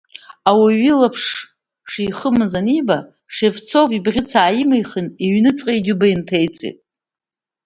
Уаҩы 0.59 0.89
илаԥш 0.91 1.23
шихымыз 1.91 2.53
аниба, 2.59 2.97
Шевцов 3.35 3.89
ибӷьыц 3.97 4.31
ааимхны, 4.41 5.07
иҩныҵҟа 5.23 5.71
џьыба 5.85 6.07
инҭеиҵеит. 6.13 6.77